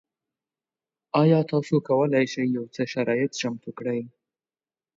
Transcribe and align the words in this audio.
ایا 1.21 1.39
تاسو 1.51 1.75
کولی 1.87 2.25
شئ 2.31 2.45
یو 2.55 2.65
څه 2.75 2.81
شرایط 2.93 3.31
چمتو 3.41 3.69
کړئ؟ 3.77 4.01